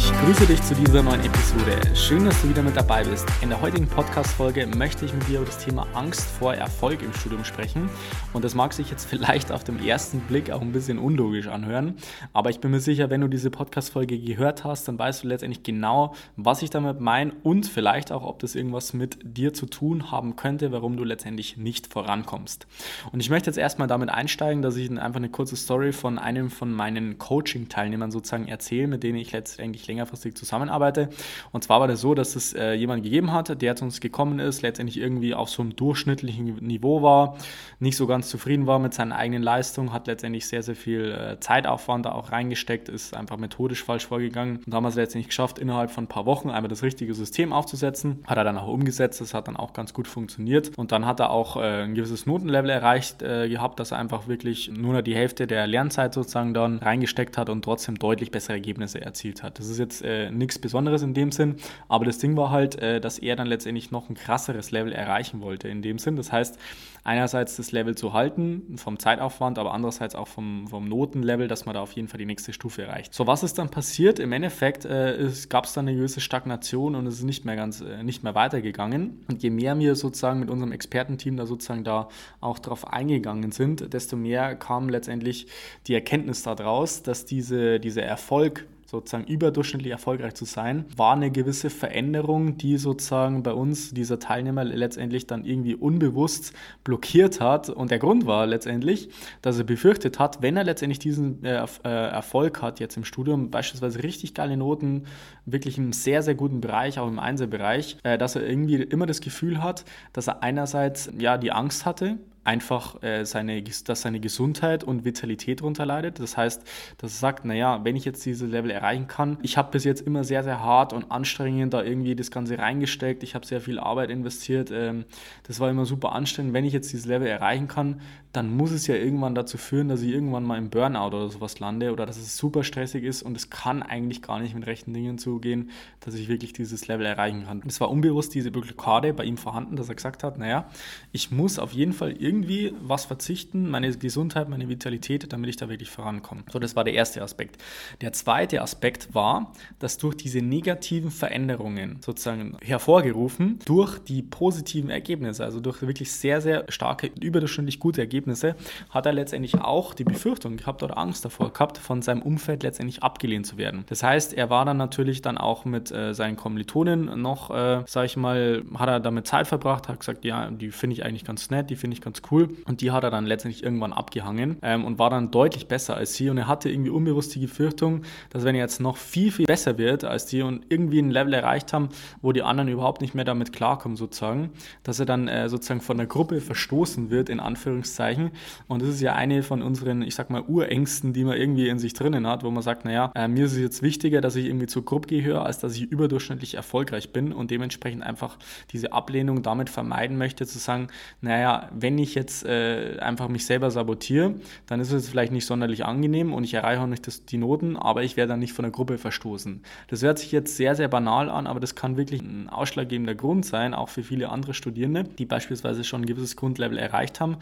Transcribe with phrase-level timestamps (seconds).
[0.00, 1.76] Ich grüße dich zu dieser neuen Episode.
[1.96, 3.26] Schön, dass du wieder mit dabei bist.
[3.42, 7.12] In der heutigen Podcast-Folge möchte ich mit dir über das Thema Angst vor Erfolg im
[7.12, 7.90] Studium sprechen.
[8.32, 11.96] Und das mag sich jetzt vielleicht auf den ersten Blick auch ein bisschen unlogisch anhören.
[12.32, 15.64] Aber ich bin mir sicher, wenn du diese Podcast-Folge gehört hast, dann weißt du letztendlich
[15.64, 20.12] genau, was ich damit meine und vielleicht auch, ob das irgendwas mit dir zu tun
[20.12, 22.68] haben könnte, warum du letztendlich nicht vorankommst.
[23.10, 26.50] Und ich möchte jetzt erstmal damit einsteigen, dass ich einfach eine kurze Story von einem
[26.50, 31.08] von meinen Coaching-Teilnehmern sozusagen erzähle, mit denen ich letztendlich längerfristig zusammenarbeite.
[31.52, 34.38] Und zwar war das so, dass es äh, jemand gegeben hat, der zu uns gekommen
[34.38, 37.36] ist, letztendlich irgendwie auf so einem durchschnittlichen Niveau war,
[37.80, 41.40] nicht so ganz zufrieden war mit seinen eigenen Leistungen, hat letztendlich sehr, sehr viel äh,
[41.40, 45.90] Zeitaufwand da auch reingesteckt, ist einfach methodisch falsch vorgegangen und haben es letztendlich geschafft, innerhalb
[45.90, 48.22] von ein paar Wochen einmal das richtige System aufzusetzen.
[48.26, 50.76] Hat er dann auch umgesetzt, das hat dann auch ganz gut funktioniert.
[50.76, 54.28] Und dann hat er auch äh, ein gewisses Notenlevel erreicht äh, gehabt, dass er einfach
[54.28, 59.00] wirklich nur die Hälfte der Lernzeit sozusagen dann reingesteckt hat und trotzdem deutlich bessere Ergebnisse
[59.00, 59.58] erzielt hat.
[59.58, 61.56] Das ist jetzt äh, nichts Besonderes in dem Sinn,
[61.88, 65.40] aber das Ding war halt, äh, dass er dann letztendlich noch ein krasseres Level erreichen
[65.40, 66.16] wollte in dem Sinn.
[66.16, 66.58] Das heißt,
[67.04, 71.74] einerseits das Level zu halten vom Zeitaufwand, aber andererseits auch vom, vom Notenlevel, dass man
[71.74, 73.14] da auf jeden Fall die nächste Stufe erreicht.
[73.14, 74.18] So, was ist dann passiert?
[74.18, 77.80] Im Endeffekt äh, gab es dann eine gewisse Stagnation und es ist nicht mehr ganz,
[77.80, 79.24] äh, nicht mehr weitergegangen.
[79.28, 82.08] Und je mehr wir sozusagen mit unserem Expertenteam da sozusagen da
[82.40, 85.46] auch drauf eingegangen sind, desto mehr kam letztendlich
[85.86, 91.68] die Erkenntnis daraus, dass diese, dieser Erfolg sozusagen überdurchschnittlich erfolgreich zu sein, war eine gewisse
[91.68, 97.68] Veränderung, die sozusagen bei uns dieser Teilnehmer letztendlich dann irgendwie unbewusst blockiert hat.
[97.68, 99.10] Und der Grund war letztendlich,
[99.42, 103.50] dass er befürchtet hat, wenn er letztendlich diesen äh, äh Erfolg hat jetzt im Studium,
[103.50, 105.04] beispielsweise richtig geile Noten,
[105.44, 109.20] wirklich im sehr, sehr guten Bereich, auch im Einzelbereich, äh, dass er irgendwie immer das
[109.20, 112.18] Gefühl hat, dass er einerseits ja die Angst hatte,
[112.48, 116.18] einfach äh, seine, dass seine Gesundheit und Vitalität darunter leidet.
[116.18, 116.62] Das heißt,
[116.96, 120.00] dass er sagt, naja, wenn ich jetzt diese Level erreichen kann, ich habe bis jetzt
[120.00, 123.78] immer sehr, sehr hart und anstrengend da irgendwie das Ganze reingesteckt, ich habe sehr viel
[123.78, 125.04] Arbeit investiert, ähm,
[125.46, 126.54] das war immer super anstrengend.
[126.54, 128.00] Wenn ich jetzt dieses Level erreichen kann,
[128.32, 131.60] dann muss es ja irgendwann dazu führen, dass ich irgendwann mal im Burnout oder sowas
[131.60, 134.94] lande oder dass es super stressig ist und es kann eigentlich gar nicht mit rechten
[134.94, 135.70] Dingen zugehen,
[136.00, 137.62] dass ich wirklich dieses Level erreichen kann.
[137.66, 140.70] Es war unbewusst diese Blockade bei ihm vorhanden, dass er gesagt hat, naja,
[141.12, 145.56] ich muss auf jeden Fall irgendwie irgendwie was verzichten, meine Gesundheit, meine Vitalität, damit ich
[145.56, 146.42] da wirklich vorankomme.
[146.52, 147.58] So, das war der erste Aspekt.
[148.00, 155.44] Der zweite Aspekt war, dass durch diese negativen Veränderungen sozusagen hervorgerufen, durch die positiven Ergebnisse,
[155.44, 158.54] also durch wirklich sehr, sehr starke, überdurchschnittlich gute Ergebnisse,
[158.90, 163.02] hat er letztendlich auch die Befürchtung gehabt oder Angst davor gehabt, von seinem Umfeld letztendlich
[163.02, 163.84] abgelehnt zu werden.
[163.88, 168.06] Das heißt, er war dann natürlich dann auch mit äh, seinen Kommilitonen noch, äh, sag
[168.06, 171.50] ich mal, hat er damit Zeit verbracht, hat gesagt, ja, die finde ich eigentlich ganz
[171.50, 172.48] nett, die finde ich ganz cool.
[172.66, 176.14] Und die hat er dann letztendlich irgendwann abgehangen ähm, und war dann deutlich besser als
[176.14, 176.30] sie.
[176.30, 179.78] Und er hatte irgendwie unbewusst die Befürchtung, dass wenn er jetzt noch viel, viel besser
[179.78, 181.88] wird als die und irgendwie ein Level erreicht haben,
[182.22, 184.50] wo die anderen überhaupt nicht mehr damit klarkommen, sozusagen,
[184.82, 188.30] dass er dann äh, sozusagen von der Gruppe verstoßen wird, in Anführungszeichen.
[188.66, 191.78] Und das ist ja eine von unseren, ich sag mal, Urängsten, die man irgendwie in
[191.78, 194.46] sich drinnen hat, wo man sagt, naja, äh, mir ist es jetzt wichtiger, dass ich
[194.46, 198.38] irgendwie zur Gruppe gehöre, als dass ich überdurchschnittlich erfolgreich bin und dementsprechend einfach
[198.72, 200.88] diese Ablehnung damit vermeiden möchte, zu sagen,
[201.20, 204.34] naja, wenn ich jetzt äh, einfach mich selber sabotiere,
[204.66, 207.76] dann ist es vielleicht nicht sonderlich angenehm und ich erreiche auch nicht das, die Noten,
[207.76, 209.62] aber ich werde dann nicht von der Gruppe verstoßen.
[209.88, 213.46] Das hört sich jetzt sehr, sehr banal an, aber das kann wirklich ein ausschlaggebender Grund
[213.46, 217.38] sein, auch für viele andere Studierende, die beispielsweise schon ein gewisses Grundlevel erreicht haben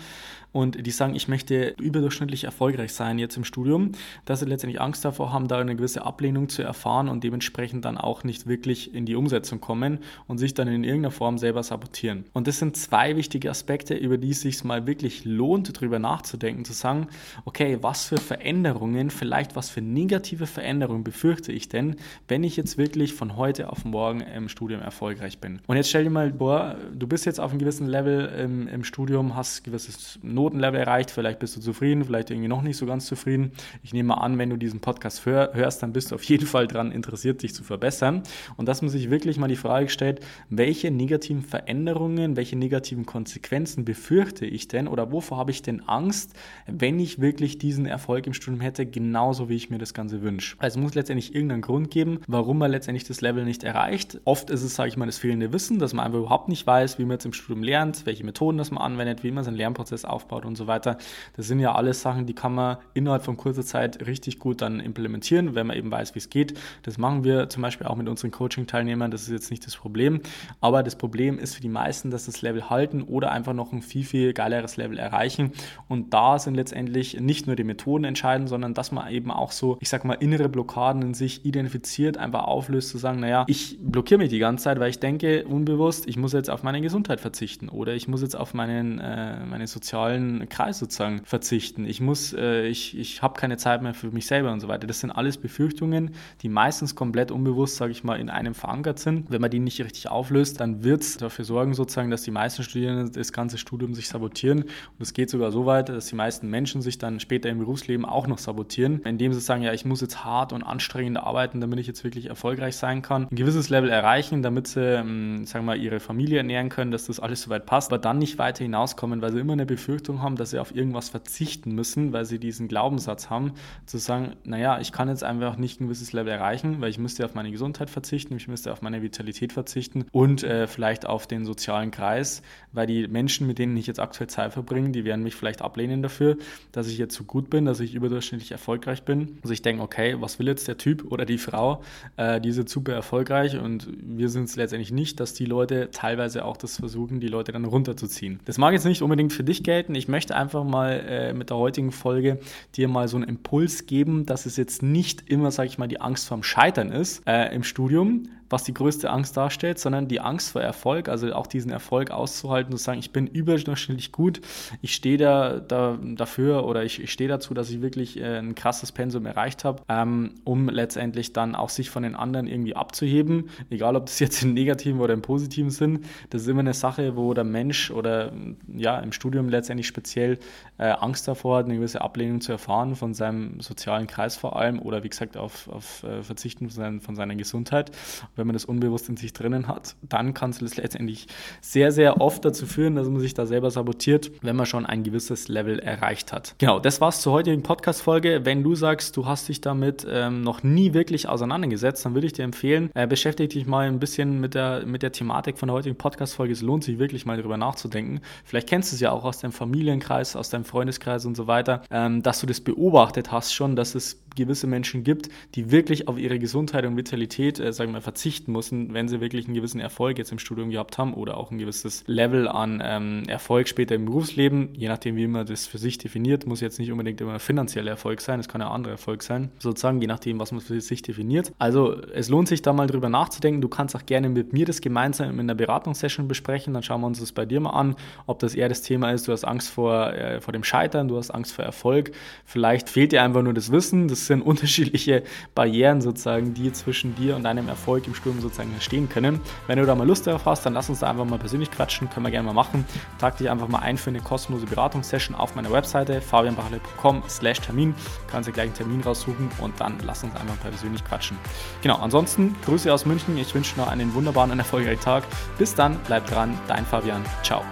[0.56, 3.92] und die sagen, ich möchte überdurchschnittlich erfolgreich sein jetzt im Studium,
[4.24, 7.98] dass sie letztendlich Angst davor haben, da eine gewisse Ablehnung zu erfahren und dementsprechend dann
[7.98, 12.24] auch nicht wirklich in die Umsetzung kommen und sich dann in irgendeiner Form selber sabotieren.
[12.32, 16.64] Und das sind zwei wichtige Aspekte, über die es sich mal wirklich lohnt, darüber nachzudenken,
[16.64, 17.08] zu sagen,
[17.44, 21.96] okay, was für Veränderungen, vielleicht was für negative Veränderungen befürchte ich denn,
[22.28, 25.60] wenn ich jetzt wirklich von heute auf morgen im Studium erfolgreich bin.
[25.66, 28.84] Und jetzt stell dir mal vor, du bist jetzt auf einem gewissen Level im, im
[28.84, 32.76] Studium, hast ein gewisses Not Notenlevel erreicht, vielleicht bist du zufrieden, vielleicht irgendwie noch nicht
[32.76, 33.50] so ganz zufrieden.
[33.82, 36.46] Ich nehme mal an, wenn du diesen Podcast hör, hörst, dann bist du auf jeden
[36.46, 38.22] Fall daran interessiert, dich zu verbessern.
[38.56, 43.84] Und dass man sich wirklich mal die Frage stellt, welche negativen Veränderungen, welche negativen Konsequenzen
[43.84, 46.32] befürchte fürchte ich denn oder wovor habe ich denn Angst,
[46.66, 50.56] wenn ich wirklich diesen Erfolg im Studium hätte, genauso wie ich mir das Ganze wünsche.
[50.58, 54.20] Also es muss letztendlich irgendeinen Grund geben, warum man letztendlich das Level nicht erreicht.
[54.24, 56.98] Oft ist es, sage ich mal, das fehlende Wissen, dass man einfach überhaupt nicht weiß,
[56.98, 60.04] wie man jetzt im Studium lernt, welche Methoden das man anwendet, wie man seinen Lernprozess
[60.04, 60.98] aufbaut und so weiter.
[61.36, 64.80] Das sind ja alles Sachen, die kann man innerhalb von kurzer Zeit richtig gut dann
[64.80, 66.58] implementieren, wenn man eben weiß, wie es geht.
[66.82, 69.10] Das machen wir zum Beispiel auch mit unseren Coaching-Teilnehmern.
[69.10, 70.20] Das ist jetzt nicht das Problem.
[70.60, 73.82] Aber das Problem ist für die meisten, dass das Level halten oder einfach noch ein
[73.82, 75.50] viel, viel geileres Level erreichen.
[75.88, 79.78] Und da sind letztendlich nicht nur die Methoden entscheidend, sondern dass man eben auch so,
[79.80, 84.18] ich sag mal, innere Blockaden in sich identifiziert, einfach auflöst, zu sagen, naja, ich blockiere
[84.18, 87.68] mich die ganze Zeit, weil ich denke unbewusst, ich muss jetzt auf meine Gesundheit verzichten
[87.68, 91.84] oder ich muss jetzt auf meinen, äh, meinen sozialen Kreis sozusagen verzichten.
[91.86, 94.86] Ich muss, äh, ich, ich habe keine Zeit mehr für mich selber und so weiter.
[94.86, 96.10] Das sind alles Befürchtungen,
[96.42, 99.30] die meistens komplett unbewusst, sage ich mal, in einem verankert sind.
[99.30, 102.62] Wenn man die nicht richtig auflöst, dann wird es dafür sorgen, sozusagen, dass die meisten
[102.62, 104.25] Studierenden das ganze Studium sich sabotieren.
[104.26, 108.04] Und es geht sogar so weit, dass die meisten Menschen sich dann später im Berufsleben
[108.04, 111.78] auch noch sabotieren, indem sie sagen, ja, ich muss jetzt hart und anstrengend arbeiten, damit
[111.78, 115.74] ich jetzt wirklich erfolgreich sein kann, ein gewisses Level erreichen, damit sie, ähm, sagen wir
[115.74, 119.22] mal, ihre Familie ernähren können, dass das alles soweit passt, aber dann nicht weiter hinauskommen,
[119.22, 122.68] weil sie immer eine Befürchtung haben, dass sie auf irgendwas verzichten müssen, weil sie diesen
[122.68, 123.52] Glaubenssatz haben,
[123.84, 127.24] zu sagen, naja, ich kann jetzt einfach nicht ein gewisses Level erreichen, weil ich müsste
[127.24, 131.44] auf meine Gesundheit verzichten, ich müsste auf meine Vitalität verzichten und äh, vielleicht auf den
[131.44, 132.42] sozialen Kreis,
[132.72, 136.02] weil die Menschen, mit denen ich jetzt aktuell Zeit verbringe, die werden mich vielleicht ablehnen
[136.02, 136.36] dafür,
[136.72, 139.38] dass ich jetzt so gut bin, dass ich überdurchschnittlich erfolgreich bin.
[139.42, 141.82] Also ich denke, okay, was will jetzt der Typ oder die Frau?
[142.16, 146.44] Äh, die sind super erfolgreich und wir sind es letztendlich nicht, dass die Leute teilweise
[146.44, 148.40] auch das versuchen, die Leute dann runterzuziehen.
[148.44, 149.94] Das mag jetzt nicht unbedingt für dich gelten.
[149.94, 152.38] Ich möchte einfach mal äh, mit der heutigen Folge
[152.74, 156.00] dir mal so einen Impuls geben, dass es jetzt nicht immer, sage ich mal, die
[156.00, 160.52] Angst vorm Scheitern ist äh, im Studium, was die größte Angst darstellt, sondern die Angst
[160.52, 164.40] vor Erfolg, also auch diesen Erfolg auszuhalten, zu sagen, ich bin überdurchschnittlich gut,
[164.82, 168.54] ich stehe da, da, dafür oder ich, ich stehe dazu, dass ich wirklich äh, ein
[168.54, 173.50] krasses Pensum erreicht habe, ähm, um letztendlich dann auch sich von den anderen irgendwie abzuheben,
[173.70, 176.04] egal ob das jetzt im negativen oder im positiven Sinn.
[176.30, 178.32] Das ist immer eine Sache, wo der Mensch oder
[178.68, 180.38] ja im Studium letztendlich speziell
[180.78, 184.80] äh, Angst davor hat, eine gewisse Ablehnung zu erfahren von seinem sozialen Kreis vor allem
[184.80, 187.90] oder wie gesagt auf, auf äh, Verzichten von, seinen, von seiner Gesundheit
[188.36, 191.26] wenn man das unbewusst in sich drinnen hat, dann kann es letztendlich
[191.60, 195.02] sehr, sehr oft dazu führen, dass man sich da selber sabotiert, wenn man schon ein
[195.02, 196.54] gewisses Level erreicht hat.
[196.58, 198.42] Genau, das war's zur heutigen Podcast-Folge.
[198.44, 202.32] Wenn du sagst, du hast dich damit ähm, noch nie wirklich auseinandergesetzt, dann würde ich
[202.32, 205.74] dir empfehlen, äh, beschäftige dich mal ein bisschen mit der, mit der Thematik von der
[205.74, 206.52] heutigen Podcast-Folge.
[206.52, 208.20] Es lohnt sich wirklich mal darüber nachzudenken.
[208.44, 211.82] Vielleicht kennst du es ja auch aus deinem Familienkreis, aus deinem Freundeskreis und so weiter,
[211.90, 216.18] ähm, dass du das beobachtet hast schon, dass es gewisse Menschen gibt, die wirklich auf
[216.18, 220.18] ihre Gesundheit und Vitalität, äh, sagen wir, verzichten müssen, wenn sie wirklich einen gewissen Erfolg
[220.18, 224.04] jetzt im Studium gehabt haben oder auch ein gewisses Level an ähm, Erfolg später im
[224.04, 227.90] Berufsleben, je nachdem, wie man das für sich definiert, muss jetzt nicht unbedingt immer finanzieller
[227.90, 231.02] Erfolg sein, es kann ja anderer Erfolg sein, sozusagen, je nachdem, was man für sich
[231.02, 231.52] definiert.
[231.58, 233.60] Also es lohnt sich da mal drüber nachzudenken.
[233.60, 237.06] Du kannst auch gerne mit mir das gemeinsam in einer Beratungssession besprechen, dann schauen wir
[237.06, 237.96] uns das bei dir mal an,
[238.26, 241.16] ob das eher das Thema ist, du hast Angst vor, äh, vor dem Scheitern, du
[241.16, 242.12] hast Angst vor Erfolg,
[242.44, 245.22] vielleicht fehlt dir einfach nur das Wissen, das sind unterschiedliche
[245.54, 249.40] Barrieren sozusagen, die zwischen dir und deinem Erfolg im Studium sozusagen entstehen können.
[249.66, 252.10] Wenn du da mal Lust darauf hast, dann lass uns da einfach mal persönlich quatschen,
[252.10, 252.84] können wir gerne mal machen.
[253.18, 257.94] Trag dich einfach mal ein für eine kostenlose Beratungssession auf meiner Webseite fabianbachle.com slash Termin.
[258.30, 261.36] Kannst dir gleich einen Termin raussuchen und dann lass uns einfach mal persönlich quatschen.
[261.82, 263.36] Genau, ansonsten Grüße aus München.
[263.38, 265.24] Ich wünsche noch einen wunderbaren und erfolgreichen Tag.
[265.58, 267.24] Bis dann, bleib dran, dein Fabian.
[267.42, 267.62] Ciao.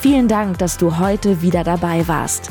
[0.00, 2.50] Vielen Dank, dass du heute wieder dabei warst.